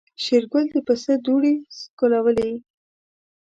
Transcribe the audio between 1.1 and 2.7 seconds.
دوړې سکوللې.